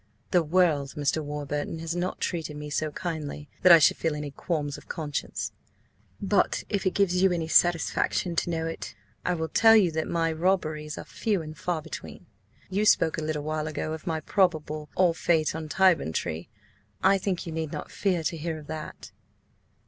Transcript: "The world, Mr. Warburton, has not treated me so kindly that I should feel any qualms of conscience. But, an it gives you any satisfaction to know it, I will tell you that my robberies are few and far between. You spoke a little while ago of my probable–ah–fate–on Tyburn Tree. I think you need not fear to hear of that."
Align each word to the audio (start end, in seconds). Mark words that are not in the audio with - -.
"The 0.31 0.41
world, 0.41 0.95
Mr. 0.97 1.23
Warburton, 1.23 1.77
has 1.77 1.95
not 1.95 2.19
treated 2.19 2.57
me 2.57 2.71
so 2.71 2.89
kindly 2.89 3.47
that 3.61 3.71
I 3.71 3.77
should 3.77 3.97
feel 3.97 4.15
any 4.15 4.31
qualms 4.31 4.75
of 4.75 4.87
conscience. 4.87 5.51
But, 6.19 6.63
an 6.71 6.79
it 6.87 6.95
gives 6.95 7.21
you 7.21 7.31
any 7.31 7.47
satisfaction 7.47 8.35
to 8.37 8.49
know 8.49 8.65
it, 8.65 8.95
I 9.23 9.35
will 9.35 9.47
tell 9.47 9.75
you 9.75 9.91
that 9.91 10.07
my 10.07 10.31
robberies 10.31 10.97
are 10.97 11.03
few 11.05 11.43
and 11.43 11.55
far 11.55 11.83
between. 11.83 12.25
You 12.67 12.83
spoke 12.83 13.19
a 13.19 13.23
little 13.23 13.43
while 13.43 13.67
ago 13.67 13.93
of 13.93 14.07
my 14.07 14.21
probable–ah–fate–on 14.21 15.69
Tyburn 15.69 16.13
Tree. 16.13 16.49
I 17.03 17.19
think 17.19 17.45
you 17.45 17.51
need 17.51 17.71
not 17.71 17.91
fear 17.91 18.23
to 18.23 18.37
hear 18.37 18.57
of 18.57 18.65
that." 18.65 19.11